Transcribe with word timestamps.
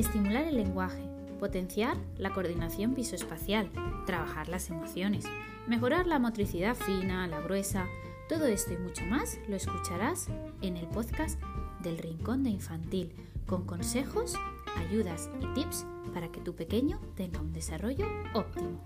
estimular 0.00 0.44
el 0.44 0.56
lenguaje, 0.56 1.02
potenciar 1.38 1.96
la 2.16 2.30
coordinación 2.32 2.94
visoespacial, 2.94 3.70
trabajar 4.06 4.48
las 4.48 4.70
emociones, 4.70 5.24
mejorar 5.66 6.06
la 6.06 6.18
motricidad 6.18 6.74
fina, 6.74 7.26
la 7.26 7.40
gruesa, 7.40 7.86
todo 8.28 8.46
esto 8.46 8.72
y 8.72 8.78
mucho 8.78 9.04
más 9.04 9.38
lo 9.48 9.56
escucharás 9.56 10.28
en 10.62 10.76
el 10.76 10.86
podcast 10.86 11.40
del 11.82 11.98
Rincón 11.98 12.44
de 12.44 12.50
Infantil, 12.50 13.14
con 13.46 13.66
consejos, 13.66 14.34
ayudas 14.76 15.30
y 15.40 15.54
tips 15.54 15.86
para 16.14 16.30
que 16.30 16.40
tu 16.40 16.54
pequeño 16.54 17.00
tenga 17.14 17.40
un 17.40 17.52
desarrollo 17.52 18.06
óptimo. 18.34 18.80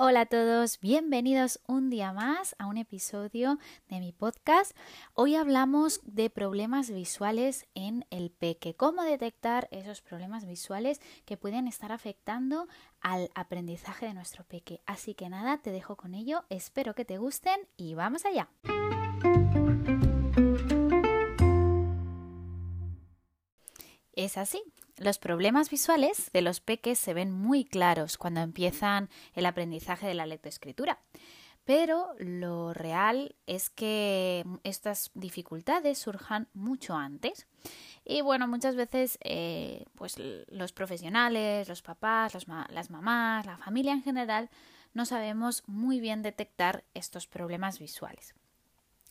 Hola 0.00 0.22
a 0.22 0.26
todos, 0.26 0.80
bienvenidos 0.80 1.60
un 1.66 1.77
día 1.90 2.12
más 2.12 2.54
a 2.58 2.66
un 2.66 2.76
episodio 2.76 3.58
de 3.88 4.00
mi 4.00 4.12
podcast. 4.12 4.76
Hoy 5.14 5.34
hablamos 5.36 6.00
de 6.04 6.30
problemas 6.30 6.90
visuales 6.90 7.66
en 7.74 8.04
el 8.10 8.30
peque, 8.30 8.74
cómo 8.74 9.02
detectar 9.02 9.68
esos 9.70 10.00
problemas 10.00 10.44
visuales 10.46 11.00
que 11.24 11.36
pueden 11.36 11.66
estar 11.66 11.92
afectando 11.92 12.68
al 13.00 13.30
aprendizaje 13.34 14.06
de 14.06 14.14
nuestro 14.14 14.44
peque. 14.44 14.80
Así 14.86 15.14
que 15.14 15.28
nada, 15.28 15.58
te 15.58 15.70
dejo 15.70 15.96
con 15.96 16.14
ello, 16.14 16.44
espero 16.50 16.94
que 16.94 17.04
te 17.04 17.18
gusten 17.18 17.60
y 17.76 17.94
vamos 17.94 18.24
allá. 18.24 18.48
Es 24.12 24.36
así. 24.36 24.62
Los 24.96 25.18
problemas 25.18 25.70
visuales 25.70 26.30
de 26.32 26.42
los 26.42 26.58
peques 26.60 26.98
se 26.98 27.14
ven 27.14 27.30
muy 27.30 27.64
claros 27.64 28.18
cuando 28.18 28.40
empiezan 28.40 29.08
el 29.34 29.46
aprendizaje 29.46 30.08
de 30.08 30.14
la 30.14 30.26
lectoescritura. 30.26 30.98
Pero 31.68 32.14
lo 32.16 32.72
real 32.72 33.36
es 33.46 33.68
que 33.68 34.42
estas 34.64 35.10
dificultades 35.12 35.98
surjan 35.98 36.48
mucho 36.54 36.94
antes. 36.94 37.46
Y 38.06 38.22
bueno, 38.22 38.48
muchas 38.48 38.74
veces 38.74 39.18
eh, 39.20 39.84
pues 39.94 40.14
los 40.48 40.72
profesionales, 40.72 41.68
los 41.68 41.82
papás, 41.82 42.32
las 42.32 42.88
mamás, 42.90 43.44
la 43.44 43.58
familia 43.58 43.92
en 43.92 44.02
general, 44.02 44.48
no 44.94 45.04
sabemos 45.04 45.62
muy 45.66 46.00
bien 46.00 46.22
detectar 46.22 46.84
estos 46.94 47.26
problemas 47.26 47.78
visuales. 47.78 48.34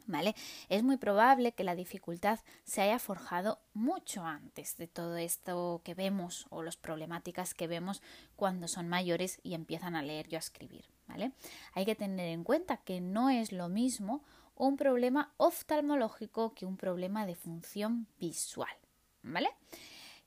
¿vale? 0.07 0.33
Es 0.67 0.81
muy 0.81 0.97
probable 0.97 1.51
que 1.51 1.63
la 1.63 1.75
dificultad 1.75 2.39
se 2.63 2.81
haya 2.81 2.97
forjado 2.97 3.59
mucho 3.75 4.23
antes 4.23 4.77
de 4.77 4.87
todo 4.87 5.17
esto 5.17 5.81
que 5.83 5.93
vemos 5.93 6.47
o 6.49 6.63
las 6.63 6.75
problemáticas 6.75 7.53
que 7.53 7.67
vemos 7.67 8.01
cuando 8.35 8.67
son 8.67 8.87
mayores 8.87 9.39
y 9.43 9.53
empiezan 9.53 9.95
a 9.95 10.01
leer 10.01 10.25
y 10.31 10.37
a 10.37 10.39
escribir, 10.39 10.85
¿vale? 11.07 11.31
Hay 11.73 11.85
que 11.85 11.95
tener 11.95 12.27
en 12.29 12.43
cuenta 12.43 12.77
que 12.77 13.01
no 13.01 13.29
es 13.29 13.51
lo 13.51 13.69
mismo 13.69 14.23
un 14.55 14.75
problema 14.75 15.33
oftalmológico 15.37 16.53
que 16.53 16.65
un 16.65 16.77
problema 16.77 17.25
de 17.25 17.35
función 17.35 18.07
visual, 18.19 18.75
¿vale? 19.23 19.49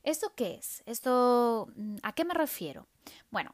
¿Esto 0.03 0.33
qué 0.35 0.55
es? 0.55 0.83
¿Esto 0.85 1.67
mm, 1.75 1.97
a 2.01 2.13
qué 2.13 2.25
me 2.25 2.33
refiero? 2.33 2.87
Bueno, 3.29 3.53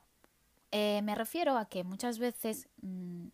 eh, 0.72 1.02
me 1.02 1.16
refiero 1.16 1.58
a 1.58 1.66
que 1.66 1.84
muchas 1.84 2.20
veces 2.20 2.68
mm, 2.82 3.28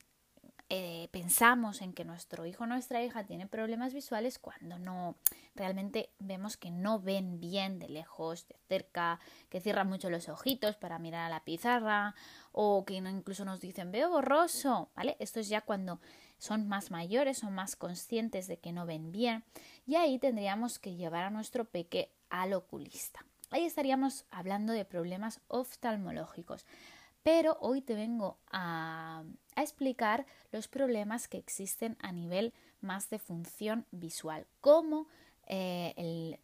eh, 0.70 1.10
pensamos 1.12 1.82
en 1.82 1.94
que 1.94 2.06
nuestro 2.06 2.46
hijo 2.46 2.64
o 2.64 2.68
nuestra 2.68 3.04
hija 3.04 3.26
tiene 3.26 3.48
problemas 3.48 3.94
visuales 3.94 4.40
cuando 4.40 4.80
no 4.80 5.16
realmente 5.56 6.10
vemos 6.20 6.58
que 6.58 6.72
no 6.72 7.00
ven 7.00 7.40
bien 7.40 7.80
de 7.80 7.90
lejos, 7.90 8.48
de 8.48 8.56
cerca, 8.68 9.20
que 9.50 9.62
cierran 9.62 9.88
mucho 9.88 10.10
los 10.10 10.30
ojitos 10.30 10.76
para 10.76 11.00
mirar 11.00 11.26
a 11.26 11.30
la 11.30 11.44
pizarra 11.44 12.16
o 12.52 12.86
que 12.86 12.96
incluso 12.96 13.46
nos 13.46 13.62
dicen 13.62 13.92
veo 13.92 14.10
borroso, 14.10 14.90
¿vale? 14.96 15.16
Esto 15.20 15.40
es 15.40 15.50
ya 15.50 15.62
cuando 15.62 16.00
son 16.38 16.68
más 16.68 16.92
mayores, 16.92 17.38
son 17.38 17.54
más 17.54 17.76
conscientes 17.76 18.48
de 18.48 18.58
que 18.58 18.74
no 18.74 18.86
ven 18.86 19.12
bien 19.12 19.44
y 19.86 19.96
ahí 19.96 20.18
tendríamos 20.18 20.80
que 20.80 20.96
llevar 20.96 21.24
a 21.24 21.30
nuestro 21.30 21.66
peque 21.66 22.12
al 22.30 22.54
oculista. 22.54 23.26
Ahí 23.52 23.66
estaríamos 23.66 24.26
hablando 24.32 24.74
de 24.74 24.84
problemas 24.84 25.40
oftalmológicos. 25.48 26.66
Pero 27.24 27.58
hoy 27.62 27.82
te 27.82 27.96
vengo 27.96 28.38
a, 28.52 29.24
explicar 29.56 30.26
los 30.52 30.68
problemas 30.68 31.28
que 31.28 31.38
existen 31.38 31.96
a 32.02 32.12
nivel 32.12 32.54
más 32.82 33.10
de 33.10 33.20
función 33.20 33.86
visual, 33.92 34.48
cómo 34.62 35.08
eh, 35.46 36.40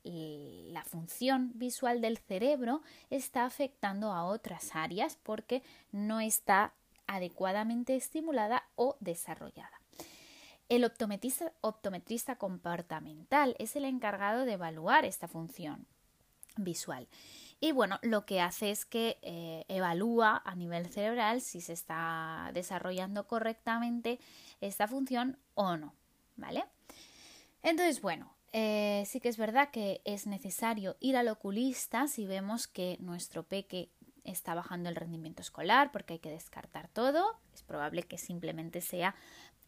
la 0.72 0.84
función 0.84 1.52
visual 1.56 2.02
del 2.02 2.18
cerebro 2.18 2.82
está 3.10 3.46
afectando 3.46 4.12
a 4.12 4.26
otras 4.26 4.76
áreas 4.76 5.18
porque 5.24 5.64
no 5.92 6.20
está 6.20 6.74
adecuadamente 7.08 7.96
estimulada 7.96 8.64
o 8.76 8.96
desarrollada. 9.00 9.82
El 10.70 10.86
optometrista, 10.86 11.52
optometrista 11.62 12.36
comportamental 12.36 13.56
es 13.58 13.76
el 13.76 13.86
encargado 13.86 14.46
de 14.46 14.54
evaluar 14.54 15.04
esta 15.04 15.28
función 15.28 15.88
visual 16.64 17.08
y 17.62 17.74
bueno, 17.74 18.00
lo 18.02 18.26
que 18.26 18.40
hace 18.40 18.72
es 18.72 18.86
que 18.86 19.18
eh, 19.22 19.66
evalúa 19.68 20.42
a 20.46 20.56
nivel 20.56 20.88
cerebral 20.88 21.42
si 21.42 21.60
se 21.60 21.74
está 21.74 22.52
desarrollando 22.54 23.28
correctamente 23.28 24.20
esta 24.62 24.88
función 24.88 25.38
o 25.56 25.76
no, 25.76 25.94
¿vale? 26.38 26.64
Entonces, 27.62 28.02
bueno, 28.02 28.34
eh, 28.54 29.04
sí 29.08 29.20
que 29.20 29.28
es 29.28 29.38
verdad 29.38 29.72
que 29.72 30.02
es 30.06 30.26
necesario 30.26 30.96
ir 31.02 31.18
al 31.18 31.28
oculista 31.28 32.08
si 32.08 32.26
vemos 32.26 32.68
que 32.68 32.98
nuestro 33.02 33.44
peque 33.44 33.90
está 34.32 34.54
bajando 34.54 34.90
el 34.90 34.96
rendimiento 34.96 35.42
escolar 35.42 35.92
porque 35.92 36.14
hay 36.14 36.20
que 36.20 36.30
descartar 36.30 36.88
todo. 36.88 37.38
Es 37.54 37.64
probable 37.64 38.04
que 38.04 38.18
simplemente 38.18 38.82
sea 38.82 39.16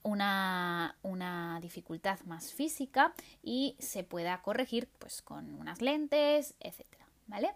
una, 0.04 0.98
una, 1.04 1.60
dificultad 1.62 2.20
más 2.22 2.54
física 2.54 3.14
y 3.44 3.76
se 3.80 4.04
pueda 4.04 4.42
corregir 4.42 4.88
pues 5.00 5.22
con 5.22 5.54
unas 5.56 5.82
lentes, 5.82 6.56
etcétera, 6.60 7.06
¿vale? 7.28 7.54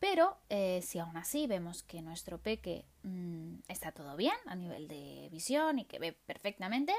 Pero 0.00 0.38
eh, 0.48 0.80
si 0.82 0.98
aún 0.98 1.16
así 1.16 1.46
vemos 1.46 1.82
que 1.82 2.02
nuestro 2.02 2.38
peque 2.38 2.84
mm, 3.02 3.60
está 3.68 3.92
todo 3.92 4.16
bien 4.16 4.36
a 4.46 4.54
nivel 4.54 4.86
de 4.88 5.28
visión 5.30 5.78
y 5.78 5.84
que 5.84 5.98
ve 5.98 6.12
perfectamente, 6.12 6.92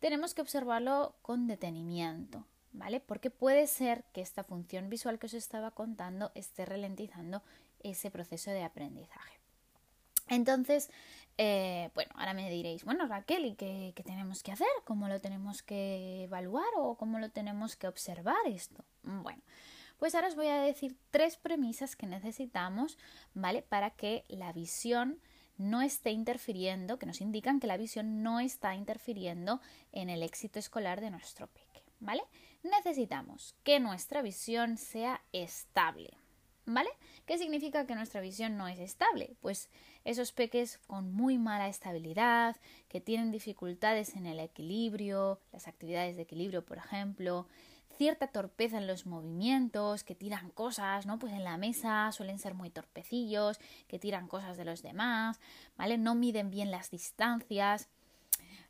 tenemos 0.00 0.34
que 0.34 0.42
observarlo 0.42 1.16
con 1.22 1.46
detenimiento, 1.46 2.46
¿vale? 2.72 3.00
Porque 3.00 3.30
puede 3.30 3.66
ser 3.66 4.04
que 4.12 4.22
esta 4.22 4.44
función 4.44 4.88
visual 4.88 5.18
que 5.18 5.26
os 5.26 5.34
estaba 5.34 5.70
contando 5.70 6.30
esté 6.34 6.64
ralentizando 6.64 7.42
ese 7.84 8.10
proceso 8.10 8.50
de 8.50 8.64
aprendizaje. 8.64 9.38
Entonces, 10.28 10.90
eh, 11.36 11.90
bueno, 11.94 12.12
ahora 12.14 12.32
me 12.32 12.48
diréis, 12.50 12.84
bueno, 12.84 13.06
Raquel, 13.06 13.44
¿y 13.44 13.54
qué, 13.54 13.92
tenemos 14.04 14.42
que 14.42 14.52
hacer? 14.52 14.68
¿Cómo 14.84 15.08
lo 15.08 15.20
tenemos 15.20 15.62
que 15.62 16.24
evaluar 16.24 16.66
o 16.76 16.96
cómo 16.96 17.18
lo 17.18 17.30
tenemos 17.30 17.76
que 17.76 17.88
observar 17.88 18.46
esto? 18.46 18.84
Bueno, 19.02 19.42
pues 19.98 20.14
ahora 20.14 20.28
os 20.28 20.36
voy 20.36 20.46
a 20.46 20.60
decir 20.60 20.96
tres 21.10 21.36
premisas 21.36 21.96
que 21.96 22.06
necesitamos, 22.06 22.98
¿vale? 23.34 23.62
Para 23.62 23.90
que 23.90 24.24
la 24.28 24.52
visión 24.52 25.20
no 25.56 25.82
esté 25.82 26.10
interfiriendo, 26.10 26.98
que 26.98 27.06
nos 27.06 27.20
indican 27.20 27.60
que 27.60 27.66
la 27.66 27.76
visión 27.76 28.22
no 28.22 28.40
está 28.40 28.74
interfiriendo 28.74 29.60
en 29.92 30.10
el 30.10 30.22
éxito 30.22 30.58
escolar 30.58 31.00
de 31.00 31.10
nuestro 31.10 31.48
peque, 31.48 31.82
¿vale? 32.00 32.22
Necesitamos 32.62 33.54
que 33.62 33.78
nuestra 33.78 34.22
visión 34.22 34.78
sea 34.78 35.22
estable, 35.32 36.16
¿vale? 36.66 36.90
¿Qué 37.26 37.38
significa 37.38 37.86
que 37.86 37.94
nuestra 37.94 38.20
visión 38.20 38.56
no 38.56 38.68
es 38.68 38.78
estable? 38.78 39.36
Pues 39.40 39.70
esos 40.04 40.32
peques 40.32 40.78
con 40.86 41.12
muy 41.12 41.38
mala 41.38 41.68
estabilidad, 41.68 42.56
que 42.88 43.00
tienen 43.00 43.30
dificultades 43.30 44.16
en 44.16 44.26
el 44.26 44.40
equilibrio, 44.40 45.40
las 45.52 45.68
actividades 45.68 46.16
de 46.16 46.22
equilibrio, 46.22 46.64
por 46.64 46.78
ejemplo, 46.78 47.46
cierta 47.96 48.26
torpeza 48.26 48.78
en 48.78 48.86
los 48.86 49.06
movimientos, 49.06 50.04
que 50.04 50.14
tiran 50.14 50.50
cosas, 50.50 51.06
¿no? 51.06 51.18
Pues 51.18 51.32
en 51.32 51.44
la 51.44 51.56
mesa 51.56 52.10
suelen 52.12 52.38
ser 52.38 52.54
muy 52.54 52.70
torpecillos, 52.70 53.58
que 53.86 53.98
tiran 53.98 54.28
cosas 54.28 54.56
de 54.56 54.64
los 54.64 54.82
demás, 54.82 55.40
¿vale? 55.76 55.98
No 55.98 56.14
miden 56.14 56.50
bien 56.50 56.70
las 56.70 56.90
distancias. 56.90 57.88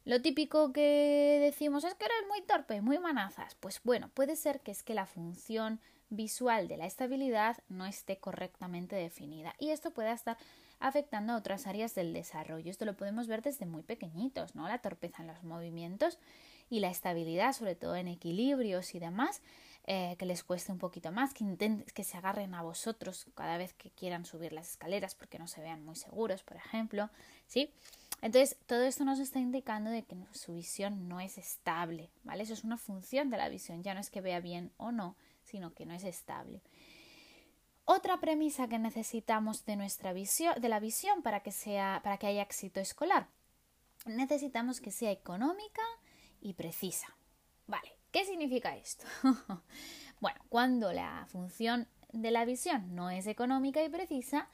Lo 0.04 0.20
típico 0.20 0.72
que 0.72 1.38
decimos 1.40 1.84
es 1.84 1.94
que 1.94 2.04
eres 2.04 2.28
muy 2.28 2.42
torpe, 2.42 2.82
muy 2.82 2.98
manazas. 2.98 3.54
Pues 3.54 3.80
bueno, 3.84 4.10
puede 4.12 4.36
ser 4.36 4.60
que 4.60 4.70
es 4.70 4.82
que 4.82 4.94
la 4.94 5.06
función 5.06 5.80
visual 6.10 6.68
de 6.68 6.76
la 6.76 6.86
estabilidad 6.86 7.56
no 7.68 7.86
esté 7.86 8.18
correctamente 8.18 8.96
definida 8.96 9.54
y 9.58 9.70
esto 9.70 9.90
puede 9.90 10.12
estar 10.12 10.36
afectando 10.80 11.32
a 11.32 11.36
otras 11.36 11.66
áreas 11.66 11.94
del 11.94 12.12
desarrollo. 12.12 12.70
Esto 12.70 12.84
lo 12.84 12.96
podemos 12.96 13.26
ver 13.26 13.42
desde 13.42 13.66
muy 13.66 13.82
pequeñitos, 13.82 14.54
¿no? 14.54 14.68
La 14.68 14.78
torpeza 14.78 15.22
en 15.22 15.28
los 15.28 15.42
movimientos 15.42 16.18
y 16.70 16.80
la 16.80 16.90
estabilidad, 16.90 17.52
sobre 17.52 17.74
todo 17.74 17.96
en 17.96 18.08
equilibrios 18.08 18.94
y 18.94 18.98
demás, 18.98 19.42
eh, 19.86 20.16
que 20.18 20.24
les 20.24 20.42
cueste 20.42 20.72
un 20.72 20.78
poquito 20.78 21.12
más, 21.12 21.34
que 21.34 21.44
intenten 21.44 21.84
que 21.92 22.04
se 22.04 22.16
agarren 22.16 22.54
a 22.54 22.62
vosotros 22.62 23.26
cada 23.34 23.58
vez 23.58 23.74
que 23.74 23.90
quieran 23.90 24.24
subir 24.24 24.52
las 24.52 24.70
escaleras 24.70 25.14
porque 25.14 25.38
no 25.38 25.46
se 25.46 25.60
vean 25.60 25.84
muy 25.84 25.96
seguros, 25.96 26.42
por 26.42 26.56
ejemplo, 26.56 27.10
¿sí? 27.46 27.70
Entonces, 28.22 28.56
todo 28.66 28.82
esto 28.84 29.04
nos 29.04 29.18
está 29.18 29.40
indicando 29.40 29.90
de 29.90 30.02
que 30.02 30.16
su 30.32 30.54
visión 30.54 31.06
no 31.08 31.20
es 31.20 31.36
estable, 31.36 32.10
¿vale? 32.22 32.44
Eso 32.44 32.54
es 32.54 32.64
una 32.64 32.78
función 32.78 33.28
de 33.28 33.36
la 33.36 33.50
visión, 33.50 33.82
ya 33.82 33.92
no 33.92 34.00
es 34.00 34.08
que 34.08 34.22
vea 34.22 34.40
bien 34.40 34.72
o 34.78 34.90
no, 34.90 35.16
sino 35.44 35.74
que 35.74 35.86
no 35.86 35.94
es 35.94 36.04
estable. 36.04 36.62
Otra 37.84 38.18
premisa 38.18 38.68
que 38.68 38.78
necesitamos 38.78 39.64
de 39.66 39.76
nuestra 39.76 40.12
visión, 40.12 40.60
de 40.60 40.68
la 40.68 40.80
visión 40.80 41.22
para 41.22 41.40
que 41.40 41.52
sea, 41.52 42.00
para 42.02 42.16
que 42.16 42.26
haya 42.26 42.42
éxito 42.42 42.80
escolar, 42.80 43.28
necesitamos 44.06 44.80
que 44.80 44.90
sea 44.90 45.10
económica, 45.10 45.82
y 46.44 46.52
precisa. 46.52 47.16
Vale, 47.66 47.96
¿Qué 48.14 48.24
significa 48.24 48.76
esto? 48.76 49.04
bueno, 50.20 50.40
cuando 50.48 50.92
la 50.92 51.26
función 51.30 51.88
de 52.12 52.30
la 52.30 52.44
visión 52.44 52.94
no 52.94 53.10
es 53.10 53.26
económica 53.26 53.82
y 53.82 53.88
precisa, 53.88 54.48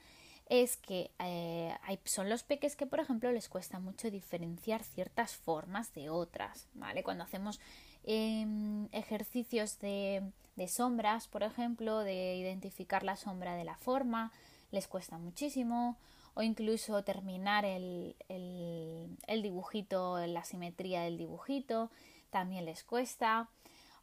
es 0.49 0.77
que 0.77 1.11
eh, 1.19 1.71
hay, 1.83 1.99
son 2.05 2.27
los 2.27 2.41
peques 2.41 2.75
que, 2.75 2.87
por 2.87 2.99
ejemplo, 2.99 3.31
les 3.31 3.49
cuesta 3.49 3.79
mucho 3.79 4.09
diferenciar 4.09 4.83
ciertas 4.83 5.35
formas 5.35 5.93
de 5.93 6.09
otras, 6.09 6.69
¿vale? 6.73 7.03
Cuando 7.03 7.23
hacemos 7.23 7.59
em, 8.03 8.87
ejercicios 8.91 9.77
de, 9.77 10.23
sombras, 10.67 11.27
por 11.27 11.43
ejemplo, 11.43 11.99
de 11.99 12.35
identificar 12.35 13.03
la 13.03 13.15
sombra 13.15 13.55
de 13.55 13.63
la 13.63 13.77
forma, 13.77 14.31
les 14.71 14.87
cuesta 14.87 15.17
muchísimo, 15.17 15.97
o 16.33 16.41
incluso 16.41 17.03
terminar 17.03 17.65
el, 17.65 18.15
el 18.29 19.41
dibujito, 19.41 20.25
la 20.27 20.43
simetría 20.43 21.01
del 21.01 21.17
dibujito, 21.17 21.91
también 22.29 22.65
les 22.65 22.83
cuesta 22.83 23.49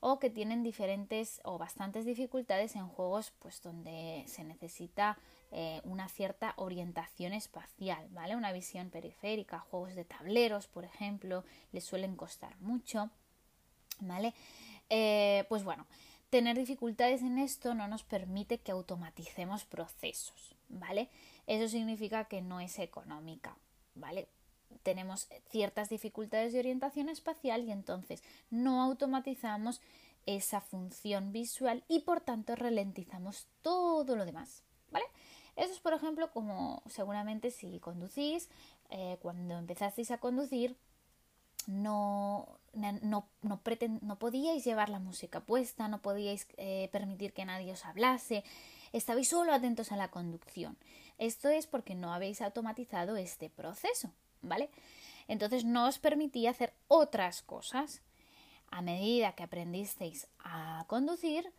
o 0.01 0.19
que 0.19 0.31
tienen 0.31 0.63
diferentes 0.63 1.41
o 1.45 1.59
bastantes 1.59 2.05
dificultades 2.05 2.77
en 2.77 2.89
juegos 2.89 3.33
pues 3.39 3.61
donde 3.63 4.25
se 4.27 4.45
necesita 4.45 5.19
eh, 5.51 5.81
una 5.85 6.09
cierta 6.09 6.53
orientación 6.57 7.33
espacial, 7.33 8.07
¿vale? 8.11 8.37
Una 8.37 8.53
visión 8.53 8.91
periférica, 8.91 9.59
juegos 9.59 9.95
de 9.95 10.05
tableros, 10.05 10.69
por 10.69 10.85
ejemplo, 10.85 11.45
les 11.73 11.85
suelen 11.85 12.17
costar 12.17 12.57
mucho, 12.61 13.11
¿vale? 14.01 14.35
Eh, 14.89 15.45
pues 15.49 15.65
bueno, 15.65 15.87
tener 16.31 16.57
dificultades 16.57 17.23
en 17.23 17.39
esto 17.39 17.75
no 17.75 17.89
nos 17.89 18.03
permite 18.03 18.59
que 18.59 18.73
automaticemos 18.73 19.65
procesos, 19.65 20.55
¿vale? 20.69 21.09
Eso 21.47 21.69
significa 21.69 22.25
que 22.25 22.43
no 22.43 22.61
es 22.61 22.79
económica, 22.79 23.57
¿vale? 23.95 24.29
Tenemos 24.83 25.29
ciertas 25.49 25.89
dificultades 25.89 26.53
de 26.53 26.59
orientación 26.59 27.09
espacial 27.09 27.65
y 27.65 27.73
entonces 27.73 28.23
no 28.51 28.83
automatizamos 28.83 29.81
esa 30.27 30.61
función 30.61 31.33
visual 31.33 31.85
y 31.89 32.01
por 32.01 32.21
tanto 32.21 32.55
ralentizamos 32.55 33.47
todo 33.63 34.15
lo 34.15 34.27
demás, 34.27 34.63
¿vale? 34.91 35.07
Eso 35.57 35.73
es, 35.73 35.81
por 35.81 35.95
ejemplo, 35.95 36.31
como 36.31 36.83
seguramente 36.87 37.51
si 37.51 37.81
conducís, 37.81 38.49
eh, 38.91 39.19
cuando 39.23 39.57
empezasteis 39.59 40.11
a 40.11 40.19
conducir, 40.19 40.77
no, 41.67 42.58
no, 42.75 43.29
podíais 44.19 44.65
llevar 44.65 44.89
la 44.89 44.99
música 44.99 45.41
puesta, 45.41 45.89
no 45.89 46.01
podíais 46.01 46.47
eh, 46.57 46.89
permitir 46.93 47.33
que 47.33 47.45
nadie 47.45 47.73
os 47.73 47.85
hablase, 47.85 48.45
estabais 48.93 49.29
solo 49.29 49.53
atentos 49.53 49.93
a 49.93 49.97
la 49.97 50.11
conducción. 50.11 50.77
Esto 51.19 51.49
es 51.49 51.67
porque 51.67 51.95
no 51.95 52.13
habéis 52.13 52.41
automatizado 52.41 53.17
este 53.17 53.51
proceso, 53.51 54.13
¿vale? 54.43 54.71
Entonces 55.27 55.65
no 55.65 55.87
os 55.87 55.99
permitía 55.99 56.51
hacer 56.51 56.73
otras 56.89 57.43
cosas. 57.43 58.03
A 58.71 58.83
medida 58.83 59.33
que 59.33 59.43
aprendisteis 59.43 60.29
a 60.41 60.85
conducir, 60.89 61.53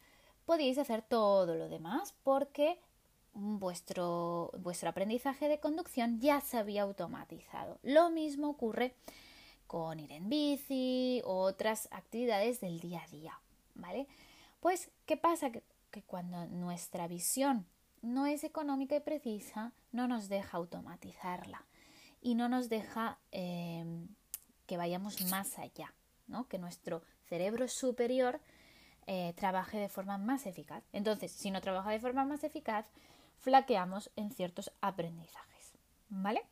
podíais 0.46 0.78
hacer 0.78 1.02
todo 1.02 1.56
lo 1.56 1.70
demás 1.70 2.14
porque 2.24 2.80
vuestro, 3.34 4.52
vuestro 4.60 4.90
aprendizaje 4.90 5.48
de 5.48 5.60
conducción 5.60 6.20
ya 6.20 6.42
se 6.42 6.58
había 6.58 6.84
automatizado. 6.84 7.80
Lo 7.84 8.10
mismo 8.10 8.50
ocurre 8.50 8.96
ir 10.00 10.12
en 10.12 10.30
bici 10.30 11.22
o 11.26 11.42
otras 11.42 11.88
actividades 11.92 12.60
del 12.60 12.80
día 12.80 13.04
a 13.04 13.08
día, 13.08 13.40
¿vale? 13.76 14.08
Pues, 14.60 14.90
¿qué 15.06 15.18
pasa? 15.18 15.52
Que, 15.52 15.64
cuando 16.06 16.46
nuestra 16.48 17.08
visión 17.08 17.66
no 18.02 18.26
es 18.26 18.44
económica 18.44 18.96
y 18.96 19.00
precisa, 19.00 19.74
no 19.92 20.08
nos 20.08 20.30
deja 20.30 20.58
automatizarla 20.58 21.66
y 22.22 22.36
no 22.36 22.48
nos 22.48 22.70
deja 22.70 23.18
em, 23.32 24.08
que 24.66 24.78
vayamos 24.78 25.22
más 25.30 25.58
allá, 25.58 25.94
¿no? 26.28 26.48
Que 26.48 26.58
nuestro 26.58 27.02
cerebro 27.28 27.68
superior 27.68 28.40
eh, 29.08 29.34
trabaje 29.36 29.78
de 29.78 29.90
forma 29.90 30.18
más 30.18 30.46
eficaz. 30.46 30.84
Entonces, 30.94 31.32
si 31.32 31.52
no 31.52 31.62
trabaja 31.62 31.90
de 31.92 32.00
forma 32.00 32.24
más 32.24 32.44
eficaz, 32.44 32.86
flaqueamos 33.40 34.12
en 34.16 34.32
ciertos 34.32 34.72
aprendizajes. 34.82 35.74
¿Vale? 36.10 36.44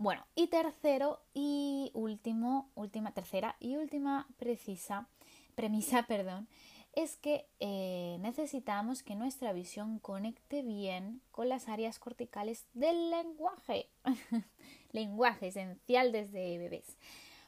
Bueno, 0.00 0.26
y 0.34 0.46
tercero 0.46 1.20
y 1.34 1.90
último, 1.92 2.70
última, 2.74 3.12
tercera 3.12 3.56
y 3.60 3.76
última 3.76 4.26
precisa, 4.38 5.06
premisa, 5.54 6.02
perdón, 6.08 6.48
es 6.94 7.18
que 7.18 7.44
eh, 7.60 8.16
necesitamos 8.20 9.02
que 9.02 9.14
nuestra 9.14 9.52
visión 9.52 9.98
conecte 9.98 10.62
bien 10.62 11.20
con 11.32 11.50
las 11.50 11.68
áreas 11.68 11.98
corticales 11.98 12.64
del 12.72 13.10
lenguaje. 13.10 13.90
lenguaje 14.92 15.48
esencial 15.48 16.12
desde 16.12 16.56
bebés. 16.56 16.96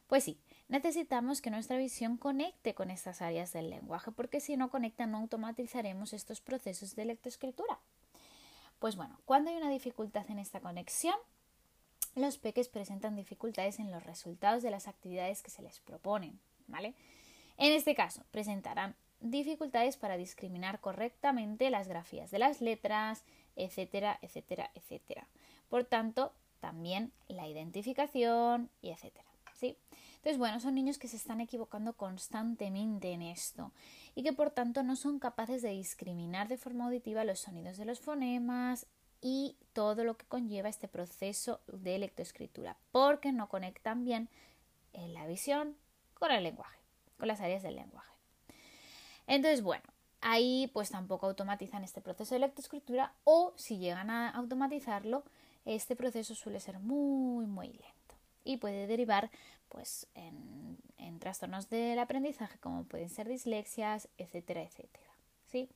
Pues 0.07 0.23
sí, 0.23 0.39
necesitamos 0.69 1.41
que 1.41 1.51
nuestra 1.51 1.79
visión 1.79 2.19
conecte 2.19 2.75
con 2.75 2.91
estas 2.91 3.23
áreas 3.23 3.55
del 3.55 3.71
lenguaje, 3.71 4.13
porque 4.13 4.41
si 4.41 4.59
no 4.59 4.69
conecta 4.69 5.07
no 5.07 5.17
automatizaremos 5.17 6.13
estos 6.13 6.43
procesos 6.43 6.97
de 6.97 7.07
lectoescritura. 7.07 7.81
Pues 8.79 8.97
bueno, 8.97 9.19
cuando 9.25 9.51
hay 9.51 9.57
una 9.57 9.71
dificultad 9.71 10.31
en 10.31 10.39
esta 10.39 10.61
conexión, 10.61 11.17
los 12.15 12.39
peques 12.39 12.69
presentan 12.69 13.17
dificultades 13.17 13.79
en 13.79 13.91
los 13.91 14.03
resultados 14.05 14.63
de 14.63 14.71
las 14.71 14.89
actividades 14.89 15.43
que 15.43 15.51
se 15.51 15.63
les 15.63 15.81
proponen, 15.81 16.39
¿vale? 16.67 16.95
En 17.57 17.73
este 17.73 17.95
caso, 17.95 18.25
presentarán 18.31 18.97
dificultades 19.21 19.97
para 19.97 20.17
discriminar 20.17 20.81
correctamente 20.81 21.71
las 21.71 21.89
grafías 21.89 22.31
de 22.31 22.39
las 22.39 22.61
letras, 22.61 23.25
etcétera, 23.57 24.19
etcétera, 24.23 24.71
etcétera. 24.75 25.27
Por 25.69 25.85
tanto, 25.85 26.33
también 26.61 27.13
la 27.29 27.49
identificación 27.49 28.71
y 28.81 28.91
etcétera, 28.91 29.29
¿sí? 29.55 29.77
Entonces, 30.17 30.39
bueno, 30.39 30.61
son 30.61 30.75
niños 30.75 30.99
que 30.99 31.09
se 31.09 31.17
están 31.17 31.41
equivocando 31.41 31.95
constantemente 31.95 33.11
en 33.11 33.23
esto 33.23 33.73
y 34.15 34.23
que 34.23 34.33
por 34.33 34.51
tanto 34.51 34.85
no 34.85 34.95
son 34.95 35.19
capaces 35.19 35.63
de 35.63 35.71
discriminar 35.71 36.47
de 36.47 36.59
forma 36.59 36.85
auditiva 36.85 37.25
los 37.25 37.41
sonidos 37.41 37.77
de 37.77 37.87
los 37.87 38.01
fonemas 38.01 38.87
y 39.23 39.57
todo 39.73 40.05
lo 40.05 40.19
que 40.19 40.27
conlleva 40.27 40.69
este 40.69 40.89
proceso 40.89 41.61
de 41.69 41.99
lectoescritura, 41.99 42.77
porque 42.91 43.33
no 43.33 43.49
conectan 43.49 44.05
bien 44.05 44.29
en 44.93 45.15
la 45.15 45.27
visión 45.27 45.77
con 46.15 46.31
el 46.31 46.43
lenguaje, 46.43 46.79
con 47.19 47.29
las 47.29 47.41
áreas 47.41 47.63
del 47.63 47.77
lenguaje. 47.77 48.13
Entonces, 49.27 49.63
bueno, 49.63 49.85
ahí 50.21 50.71
pues 50.75 50.91
tampoco 50.91 51.27
automatizan 51.27 51.85
este 51.85 52.01
proceso 52.01 52.35
de 52.35 52.41
lectoescritura 52.41 53.15
o 53.25 53.55
si 53.57 53.79
llegan 53.79 54.11
a 54.11 54.31
automatizarlo, 54.31 55.25
este 55.65 55.97
proceso 55.97 56.35
suele 56.35 56.61
ser 56.61 56.81
muy, 56.81 57.47
muy 57.47 57.69
lento 57.69 58.17
y 58.45 58.57
puede 58.57 58.87
derivar 58.87 59.31
pues 59.69 60.07
en, 60.15 60.79
trastornos 61.19 61.71
del 61.71 62.01
aprendizaje 62.01 62.59
como 62.59 62.83
pueden 62.85 63.09
ser 63.09 63.29
dislexias, 63.29 64.09
etcétera, 64.19 64.63
etcétera. 64.63 65.07
¿sí? 65.47 65.69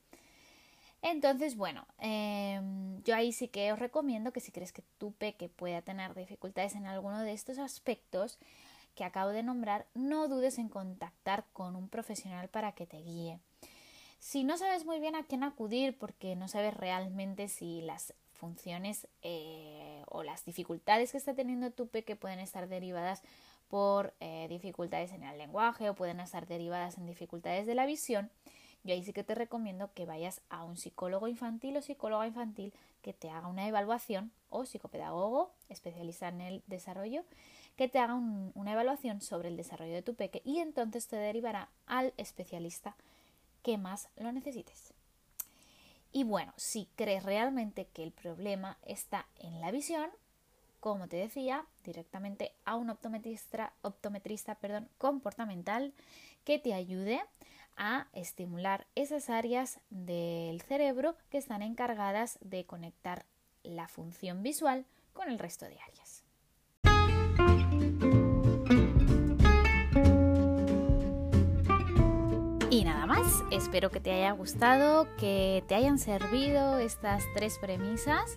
Entonces, 1.01 1.55
bueno, 1.55 1.87
em, 1.99 2.86
yo 3.07 3.15
ahí 3.15 3.31
sí 3.31 3.47
que 3.47 3.71
os 3.71 3.79
recomiendo 3.79 4.33
que 4.33 4.41
si 4.41 4.51
crees 4.51 4.73
que 4.73 4.83
tu 4.97 5.13
peque 5.13 5.47
pueda 5.47 5.81
tener 5.81 6.13
dificultades 6.13 6.75
en 6.75 6.85
alguno 6.87 7.21
de 7.21 7.31
estos 7.31 7.57
aspectos 7.57 8.37
que 8.95 9.05
acabo 9.05 9.29
de 9.29 9.43
nombrar, 9.43 9.87
no 9.93 10.27
dudes 10.27 10.57
en 10.57 10.67
contactar 10.67 11.45
con 11.53 11.77
un 11.77 11.87
profesional 11.87 12.49
para 12.49 12.73
que 12.73 12.85
te 12.85 12.97
guíe. 12.97 13.39
Si 14.19 14.43
no 14.43 14.57
sabes 14.57 14.85
muy 14.85 14.99
bien 14.99 15.15
a 15.15 15.23
quién 15.23 15.45
acudir 15.45 15.97
porque 15.97 16.35
no 16.35 16.49
sabes 16.49 16.73
realmente 16.75 17.47
si 17.47 17.79
las 17.79 18.13
funciones 18.33 19.07
eh, 19.21 20.03
o 20.07 20.23
las 20.23 20.43
dificultades 20.43 21.13
que 21.13 21.17
está 21.17 21.33
teniendo 21.33 21.71
tu 21.71 21.87
peque 21.87 22.17
pueden 22.17 22.39
estar 22.39 22.67
derivadas 22.67 23.21
por 23.69 24.15
eh, 24.19 24.47
dificultades 24.49 25.13
en 25.13 25.23
el 25.23 25.37
lenguaje 25.37 25.89
o 25.89 25.95
pueden 25.95 26.19
estar 26.19 26.45
derivadas 26.45 26.97
en 26.97 27.05
dificultades 27.05 27.67
de 27.67 27.75
la 27.75 27.85
visión, 27.85 28.29
yo 28.87 28.93
ahí 28.93 29.03
sí 29.03 29.11
que 29.11 29.25
te 29.25 29.35
recomiendo 29.35 29.91
que 29.93 30.05
vayas 30.05 30.41
a 30.49 30.63
un 30.63 30.77
psicólogo 30.77 31.27
infantil 31.27 31.75
o 31.75 31.81
psicóloga 31.81 32.25
infantil 32.25 32.73
que 33.07 33.13
te 33.13 33.29
haga 33.29 33.47
una 33.47 33.65
evaluación 33.69 34.33
o 34.49 34.65
psicopedagogo 34.65 35.53
especialista 35.69 36.27
en 36.27 36.41
el 36.41 36.63
desarrollo 36.67 37.23
que 37.77 37.87
te 37.87 37.99
haga 37.99 38.15
una 38.15 38.73
evaluación 38.73 39.21
sobre 39.21 39.47
el 39.47 39.55
desarrollo 39.55 39.93
de 39.93 40.01
tu 40.01 40.15
peque 40.15 40.41
y 40.43 40.59
entonces 40.59 41.07
te 41.07 41.15
derivará 41.15 41.69
al 41.85 42.13
especialista 42.17 42.97
que 43.63 43.77
más 43.77 44.09
lo 44.17 44.29
necesites. 44.33 44.93
Y 46.11 46.25
bueno, 46.25 46.53
si 46.57 46.89
crees 46.97 47.23
realmente 47.23 47.87
que 47.93 48.03
el 48.03 48.11
problema 48.11 48.77
está 48.85 49.25
en 49.39 49.61
la 49.61 49.71
visión, 49.71 50.09
como 50.81 51.07
te 51.07 51.15
decía, 51.15 51.65
directamente 51.85 52.51
a 52.65 52.75
un 52.75 52.89
optometrista, 52.89 53.71
optometrista 53.83 54.55
perdón, 54.55 54.89
comportamental 54.97 55.93
que 56.43 56.59
te 56.59 56.73
ayude 56.73 57.21
a 57.77 58.07
estimular 58.13 58.87
esas 58.95 59.29
áreas 59.29 59.79
del 59.89 60.61
cerebro 60.61 61.15
que 61.29 61.37
están 61.37 61.61
encargadas 61.61 62.37
de 62.41 62.65
conectar 62.65 63.25
la 63.63 63.87
función 63.87 64.43
visual 64.43 64.85
con 65.13 65.29
el 65.29 65.39
resto 65.39 65.65
de 65.65 65.77
áreas. 65.79 66.23
Y 72.69 72.83
nada 72.83 73.05
más, 73.05 73.25
espero 73.51 73.89
que 73.89 73.99
te 73.99 74.11
haya 74.11 74.31
gustado, 74.31 75.07
que 75.17 75.63
te 75.67 75.75
hayan 75.75 75.99
servido 75.99 76.79
estas 76.79 77.23
tres 77.33 77.57
premisas 77.59 78.35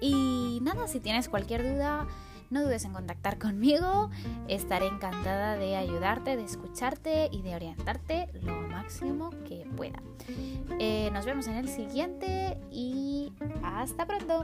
y 0.00 0.58
nada, 0.62 0.88
si 0.88 1.00
tienes 1.00 1.28
cualquier 1.28 1.62
duda, 1.62 2.06
no 2.52 2.62
dudes 2.62 2.84
en 2.84 2.92
contactar 2.92 3.38
conmigo. 3.38 4.10
Estaré 4.46 4.86
encantada 4.86 5.56
de 5.56 5.76
ayudarte, 5.76 6.36
de 6.36 6.44
escucharte 6.44 7.28
y 7.32 7.42
de 7.42 7.56
orientarte 7.56 8.28
lo 8.42 8.60
máximo 8.68 9.30
que 9.48 9.66
pueda. 9.76 10.02
Eh, 10.78 11.10
nos 11.12 11.24
vemos 11.24 11.46
en 11.46 11.54
el 11.54 11.68
siguiente 11.68 12.58
y 12.70 13.32
hasta 13.62 14.06
pronto. 14.06 14.42